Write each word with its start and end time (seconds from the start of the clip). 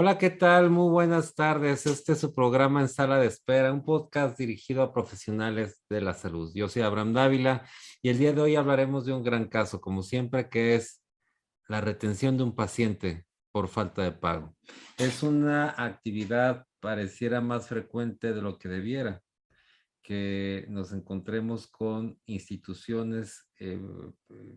Hola, 0.00 0.16
¿qué 0.16 0.30
tal? 0.30 0.70
Muy 0.70 0.88
buenas 0.92 1.34
tardes. 1.34 1.84
Este 1.84 2.12
es 2.12 2.20
su 2.20 2.32
programa 2.32 2.80
en 2.80 2.88
sala 2.88 3.18
de 3.18 3.26
espera, 3.26 3.72
un 3.72 3.84
podcast 3.84 4.38
dirigido 4.38 4.80
a 4.84 4.92
profesionales 4.92 5.82
de 5.90 6.00
la 6.00 6.14
salud. 6.14 6.52
Yo 6.54 6.68
soy 6.68 6.82
Abraham 6.82 7.14
Dávila 7.14 7.66
y 8.00 8.10
el 8.10 8.18
día 8.18 8.32
de 8.32 8.40
hoy 8.40 8.54
hablaremos 8.54 9.06
de 9.06 9.12
un 9.12 9.24
gran 9.24 9.48
caso, 9.48 9.80
como 9.80 10.04
siempre, 10.04 10.48
que 10.48 10.76
es 10.76 11.02
la 11.66 11.80
retención 11.80 12.36
de 12.36 12.44
un 12.44 12.54
paciente 12.54 13.26
por 13.50 13.66
falta 13.66 14.04
de 14.04 14.12
pago. 14.12 14.54
Es 14.98 15.24
una 15.24 15.74
actividad 15.76 16.64
pareciera 16.78 17.40
más 17.40 17.66
frecuente 17.66 18.32
de 18.32 18.40
lo 18.40 18.56
que 18.56 18.68
debiera, 18.68 19.20
que 20.00 20.64
nos 20.68 20.92
encontremos 20.92 21.66
con 21.66 22.20
instituciones 22.26 23.50
eh, 23.58 23.82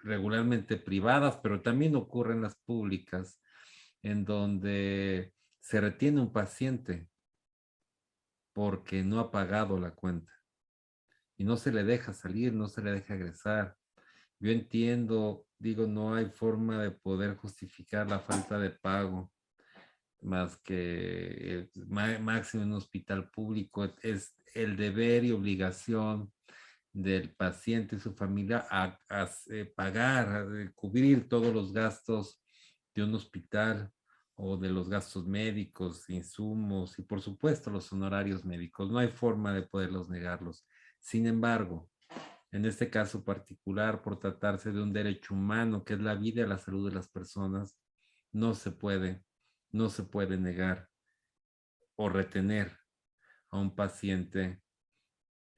regularmente 0.00 0.76
privadas, 0.76 1.38
pero 1.42 1.62
también 1.62 1.96
ocurren 1.96 2.42
las 2.42 2.54
públicas 2.66 3.38
en 4.02 4.24
donde 4.24 5.32
se 5.60 5.80
retiene 5.80 6.20
un 6.20 6.32
paciente 6.32 7.08
porque 8.52 9.02
no 9.02 9.20
ha 9.20 9.30
pagado 9.30 9.78
la 9.78 9.92
cuenta 9.92 10.32
y 11.36 11.44
no 11.44 11.56
se 11.56 11.72
le 11.72 11.84
deja 11.84 12.12
salir, 12.12 12.52
no 12.52 12.68
se 12.68 12.82
le 12.82 12.92
deja 12.92 13.14
egresar. 13.14 13.76
Yo 14.38 14.50
entiendo, 14.50 15.46
digo, 15.58 15.86
no 15.86 16.14
hay 16.14 16.26
forma 16.26 16.82
de 16.82 16.90
poder 16.90 17.36
justificar 17.36 18.08
la 18.08 18.20
falta 18.20 18.58
de 18.58 18.70
pago 18.70 19.32
más 20.20 20.56
que 20.58 21.68
máximo 22.20 22.62
en 22.62 22.70
un 22.70 22.76
hospital 22.76 23.30
público. 23.30 23.88
Es 24.02 24.36
el 24.54 24.76
deber 24.76 25.24
y 25.24 25.32
obligación 25.32 26.32
del 26.92 27.34
paciente 27.34 27.96
y 27.96 28.00
su 28.00 28.14
familia 28.14 28.66
a, 28.70 28.98
eh, 29.50 29.64
pagar, 29.74 30.28
a 30.28 30.72
cubrir 30.74 31.28
todos 31.28 31.52
los 31.52 31.72
gastos 31.72 32.40
de 32.94 33.02
un 33.02 33.14
hospital 33.14 33.90
o 34.34 34.56
de 34.56 34.70
los 34.70 34.88
gastos 34.88 35.26
médicos, 35.26 36.08
insumos 36.10 36.98
y 36.98 37.02
por 37.02 37.20
supuesto 37.20 37.70
los 37.70 37.92
honorarios 37.92 38.44
médicos. 38.44 38.90
No 38.90 38.98
hay 38.98 39.08
forma 39.08 39.52
de 39.52 39.62
poderlos 39.62 40.08
negarlos. 40.08 40.66
Sin 41.00 41.26
embargo, 41.26 41.90
en 42.50 42.66
este 42.66 42.90
caso 42.90 43.24
particular, 43.24 44.02
por 44.02 44.18
tratarse 44.18 44.72
de 44.72 44.82
un 44.82 44.92
derecho 44.92 45.34
humano, 45.34 45.84
que 45.84 45.94
es 45.94 46.00
la 46.00 46.14
vida 46.14 46.42
y 46.42 46.46
la 46.46 46.58
salud 46.58 46.88
de 46.88 46.94
las 46.94 47.08
personas, 47.08 47.78
no 48.30 48.54
se 48.54 48.70
puede, 48.70 49.24
no 49.70 49.88
se 49.88 50.02
puede 50.02 50.36
negar 50.36 50.88
o 51.96 52.08
retener 52.08 52.78
a 53.50 53.58
un 53.58 53.74
paciente 53.74 54.62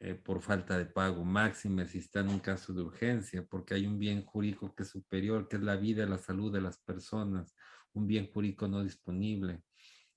eh, 0.04 0.14
por 0.14 0.42
falta 0.42 0.76
de 0.76 0.84
pago, 0.84 1.24
máxime 1.24 1.86
si 1.86 1.96
está 1.96 2.20
en 2.20 2.28
un 2.28 2.38
caso 2.38 2.74
de 2.74 2.82
urgencia, 2.82 3.42
porque 3.48 3.72
hay 3.72 3.86
un 3.86 3.98
bien 3.98 4.22
jurídico 4.22 4.74
que 4.74 4.82
es 4.82 4.90
superior, 4.90 5.48
que 5.48 5.56
es 5.56 5.62
la 5.62 5.76
vida 5.76 6.04
y 6.04 6.06
la 6.06 6.18
salud 6.18 6.52
de 6.52 6.60
las 6.60 6.76
personas, 6.76 7.56
un 7.94 8.06
bien 8.06 8.30
jurídico 8.30 8.68
no 8.68 8.82
disponible, 8.82 9.62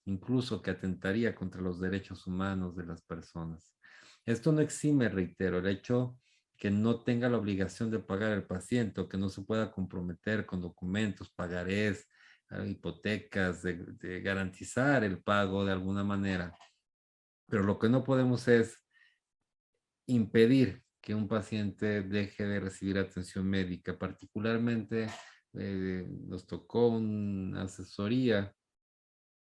incluso 0.03 0.61
que 0.61 0.71
atentaría 0.71 1.33
contra 1.33 1.61
los 1.61 1.79
derechos 1.79 2.27
humanos 2.27 2.75
de 2.75 2.85
las 2.85 3.01
personas. 3.01 3.77
Esto 4.25 4.51
no 4.51 4.59
exime, 4.59 5.07
reitero, 5.07 5.59
el 5.59 5.67
hecho 5.67 6.19
que 6.57 6.69
no 6.69 7.05
tenga 7.05 7.29
la 7.29 7.37
obligación 7.37 7.89
de 7.89 7.99
pagar 7.99 8.33
el 8.33 8.43
paciente 8.43 8.99
o 8.99 9.07
que 9.07 9.17
no 9.17 9.29
se 9.29 9.43
pueda 9.43 9.71
comprometer 9.71 10.45
con 10.45 10.59
documentos, 10.59 11.29
pagarés, 11.29 12.09
eh, 12.49 12.67
hipotecas, 12.67 13.61
de 13.63 14.21
garantizar 14.21 15.05
el 15.05 15.23
pago 15.23 15.63
de 15.63 15.71
alguna 15.71 16.03
manera. 16.03 16.53
Pero 17.47 17.63
lo 17.63 17.79
que 17.79 17.87
no 17.87 18.03
podemos 18.03 18.49
es 18.49 18.83
impedir 20.07 20.81
que 21.01 21.15
un 21.15 21.27
paciente 21.27 22.01
deje 22.01 22.45
de 22.45 22.59
recibir 22.59 22.97
atención 22.97 23.47
médica, 23.47 23.97
particularmente 23.97 25.07
eh, 25.53 26.05
nos 26.27 26.45
tocó 26.45 26.87
una 26.89 27.63
asesoría 27.63 28.53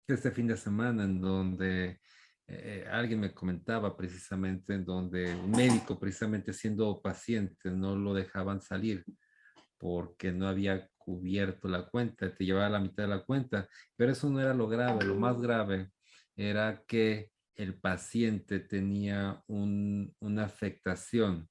este 0.07 0.31
fin 0.31 0.47
de 0.47 0.57
semana 0.57 1.03
en 1.03 1.19
donde 1.19 1.99
eh, 2.47 2.85
alguien 2.91 3.19
me 3.19 3.33
comentaba 3.33 3.97
precisamente 3.97 4.75
en 4.75 4.85
donde 4.85 5.33
un 5.33 5.51
médico 5.51 5.99
precisamente 5.99 6.53
siendo 6.53 7.01
paciente 7.01 7.71
no 7.71 7.95
lo 7.95 8.13
dejaban 8.13 8.61
salir 8.61 9.03
porque 9.79 10.31
no 10.31 10.47
había 10.47 10.87
cubierto 10.97 11.67
la 11.67 11.87
cuenta, 11.87 12.33
te 12.33 12.45
llevaba 12.45 12.69
la 12.69 12.79
mitad 12.79 13.03
de 13.03 13.09
la 13.09 13.23
cuenta, 13.23 13.67
pero 13.95 14.11
eso 14.11 14.29
no 14.29 14.39
era 14.39 14.53
lo 14.53 14.67
grave, 14.67 15.05
lo 15.05 15.15
más 15.15 15.41
grave 15.41 15.91
era 16.35 16.83
que 16.87 17.31
el 17.55 17.79
paciente 17.79 18.59
tenía 18.59 19.43
una 19.47 20.43
afectación 20.43 21.49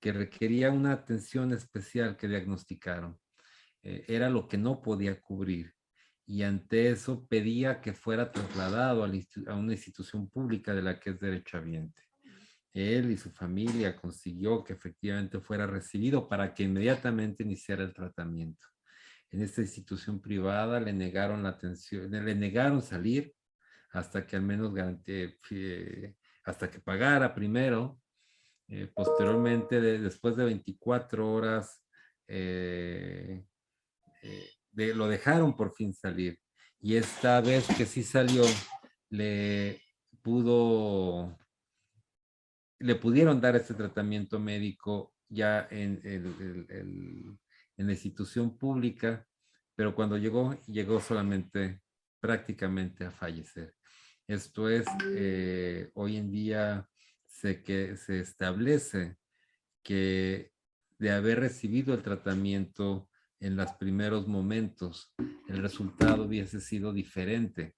que 0.00 0.12
requería 0.12 0.70
una 0.70 0.92
atención 0.92 1.52
especial 1.52 2.16
que 2.16 2.28
diagnosticaron. 2.28 3.18
Eh, 3.82 4.04
era 4.08 4.30
lo 4.30 4.48
que 4.48 4.58
no 4.58 4.82
podía 4.82 5.20
cubrir 5.20 5.74
y 6.26 6.42
ante 6.42 6.90
eso 6.90 7.26
pedía 7.26 7.80
que 7.80 7.92
fuera 7.92 8.32
trasladado 8.32 9.04
a, 9.04 9.54
una 9.54 9.72
institución 9.72 10.28
pública 10.28 10.74
de 10.74 10.82
la 10.82 10.98
que 10.98 11.10
es 11.10 11.20
derechohabiente. 11.20 12.00
Él 12.72 13.10
y 13.10 13.16
su 13.16 13.30
familia 13.30 13.94
consiguió 13.94 14.64
que 14.64 14.72
efectivamente 14.72 15.38
fuera 15.40 15.66
recibido 15.66 16.28
para 16.28 16.54
que 16.54 16.64
inmediatamente 16.64 17.42
iniciara 17.44 17.84
el 17.84 17.94
tratamiento. 17.94 18.66
En 19.30 19.42
esta 19.42 19.60
institución 19.60 20.20
privada 20.20 20.80
le 20.80 20.92
negaron 20.92 21.42
la 21.42 21.50
atención, 21.50 22.10
le 22.10 22.34
negaron 22.34 22.82
salir 22.82 23.34
hasta 23.94 24.26
que 24.26 24.36
al 24.36 24.42
menos 24.42 24.72
eh, 25.06 26.14
hasta 26.44 26.70
que 26.70 26.80
pagara 26.80 27.34
primero. 27.34 28.00
Eh, 28.68 28.90
posteriormente, 28.92 29.80
después 29.80 30.36
de 30.36 30.44
24 30.46 31.32
horas, 31.32 31.82
eh, 32.26 33.44
lo 34.72 35.06
dejaron 35.06 35.56
por 35.56 35.74
fin 35.74 35.94
salir. 35.94 36.40
Y 36.80 36.96
esta 36.96 37.40
vez 37.40 37.66
que 37.76 37.86
sí 37.86 38.02
salió, 38.02 38.42
le 39.10 39.80
pudo, 40.22 41.38
le 42.80 42.94
pudieron 42.96 43.40
dar 43.40 43.54
este 43.54 43.74
tratamiento 43.74 44.40
médico 44.40 45.14
ya 45.28 45.68
en, 45.70 46.00
en 46.04 47.86
la 47.86 47.92
institución 47.92 48.58
pública, 48.58 49.26
pero 49.76 49.94
cuando 49.94 50.16
llegó, 50.16 50.58
llegó 50.66 51.00
solamente 51.00 51.83
prácticamente 52.24 53.04
a 53.04 53.10
fallecer. 53.10 53.74
Esto 54.26 54.70
es, 54.70 54.86
eh, 55.14 55.90
hoy 55.92 56.16
en 56.16 56.30
día 56.30 56.88
se, 57.26 57.62
que, 57.62 57.98
se 57.98 58.20
establece 58.20 59.18
que 59.82 60.50
de 60.98 61.10
haber 61.10 61.40
recibido 61.40 61.92
el 61.92 62.02
tratamiento 62.02 63.10
en 63.40 63.56
los 63.56 63.70
primeros 63.72 64.26
momentos, 64.26 65.12
el 65.48 65.58
resultado 65.58 66.24
hubiese 66.24 66.62
sido 66.62 66.94
diferente. 66.94 67.76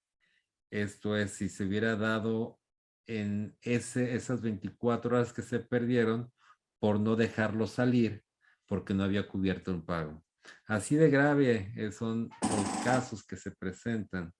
Esto 0.71 1.17
es, 1.17 1.31
si 1.31 1.49
se 1.49 1.65
hubiera 1.65 1.97
dado 1.97 2.57
en 3.05 3.57
esas 3.61 4.41
24 4.41 5.17
horas 5.17 5.33
que 5.33 5.41
se 5.41 5.59
perdieron 5.59 6.31
por 6.79 7.01
no 7.01 7.17
dejarlo 7.17 7.67
salir 7.67 8.23
porque 8.65 8.93
no 8.93 9.03
había 9.03 9.27
cubierto 9.27 9.71
el 9.71 9.83
pago. 9.83 10.23
Así 10.65 10.95
de 10.95 11.09
grave 11.09 11.71
eh, 11.75 11.91
son 11.91 12.29
los 12.41 12.83
casos 12.83 13.25
que 13.25 13.35
se 13.35 13.51
presentan 13.51 14.33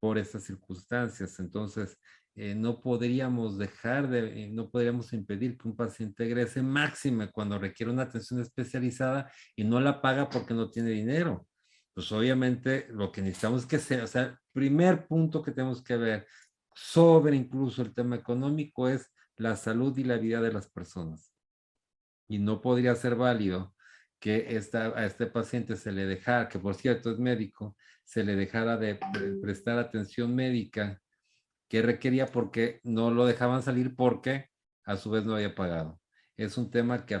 por 0.00 0.18
estas 0.18 0.44
circunstancias. 0.44 1.38
Entonces, 1.38 1.96
eh, 2.34 2.54
no 2.54 2.80
podríamos 2.80 3.58
dejar 3.58 4.08
de, 4.08 4.44
eh, 4.44 4.48
no 4.50 4.70
podríamos 4.70 5.12
impedir 5.12 5.58
que 5.58 5.68
un 5.68 5.76
paciente 5.76 6.24
egrese 6.24 6.62
máxima 6.62 7.30
cuando 7.30 7.58
requiere 7.58 7.92
una 7.92 8.04
atención 8.04 8.40
especializada 8.40 9.30
y 9.54 9.64
no 9.64 9.80
la 9.80 10.00
paga 10.00 10.30
porque 10.30 10.54
no 10.54 10.70
tiene 10.70 10.90
dinero. 10.90 11.46
Pues 11.94 12.10
obviamente 12.10 12.86
lo 12.90 13.12
que 13.12 13.20
necesitamos 13.20 13.62
es 13.62 13.68
que 13.68 13.78
sea, 13.78 14.04
o 14.04 14.06
sea, 14.06 14.40
primer 14.52 15.06
punto 15.06 15.42
que 15.42 15.52
tenemos 15.52 15.82
que 15.84 15.96
ver 15.96 16.26
sobre 16.74 17.36
incluso 17.36 17.82
el 17.82 17.92
tema 17.92 18.16
económico 18.16 18.88
es 18.88 19.10
la 19.36 19.56
salud 19.56 19.96
y 19.98 20.04
la 20.04 20.16
vida 20.16 20.40
de 20.40 20.52
las 20.52 20.70
personas. 20.70 21.34
Y 22.28 22.38
no 22.38 22.62
podría 22.62 22.94
ser 22.94 23.14
válido 23.14 23.74
que 24.22 24.56
a 24.94 25.04
este 25.04 25.26
paciente 25.26 25.74
se 25.74 25.90
le 25.90 26.06
dejara, 26.06 26.48
que 26.48 26.60
por 26.60 26.76
cierto 26.76 27.10
es 27.10 27.18
médico, 27.18 27.76
se 28.04 28.22
le 28.22 28.36
dejara 28.36 28.76
de 28.76 29.00
prestar 29.42 29.80
atención 29.80 30.32
médica 30.32 31.02
que 31.68 31.82
requería 31.82 32.26
porque 32.26 32.80
no 32.84 33.10
lo 33.10 33.26
dejaban 33.26 33.64
salir 33.64 33.96
porque 33.96 34.48
a 34.84 34.96
su 34.96 35.10
vez 35.10 35.24
no 35.24 35.34
había 35.34 35.56
pagado. 35.56 36.00
Es 36.36 36.56
un 36.56 36.70
tema 36.70 37.04
que 37.04 37.20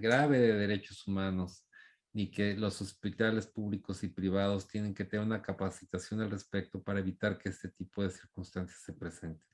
grave 0.00 0.38
de 0.38 0.54
derechos 0.54 1.06
humanos 1.06 1.66
y 2.14 2.30
que 2.30 2.54
los 2.54 2.80
hospitales 2.80 3.46
públicos 3.46 4.02
y 4.02 4.08
privados 4.08 4.66
tienen 4.66 4.94
que 4.94 5.04
tener 5.04 5.26
una 5.26 5.42
capacitación 5.42 6.22
al 6.22 6.30
respecto 6.30 6.82
para 6.82 7.00
evitar 7.00 7.36
que 7.36 7.50
este 7.50 7.68
tipo 7.68 8.02
de 8.02 8.08
circunstancias 8.08 8.80
se 8.80 8.94
presenten. 8.94 9.44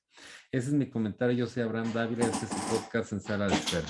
Ese 0.52 0.68
es 0.68 0.74
mi 0.74 0.88
comentario. 0.88 1.36
Yo 1.36 1.46
soy 1.48 1.64
Abraham 1.64 1.92
Dávila. 1.92 2.26
Este 2.26 2.44
es 2.44 2.52
su 2.52 2.68
podcast 2.68 3.12
en 3.12 3.20
sala 3.20 3.48
de 3.48 3.54
espera. 3.54 3.88